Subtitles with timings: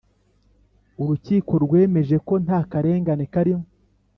[1.01, 3.65] urukiko rwemeje ko nta karengane karimo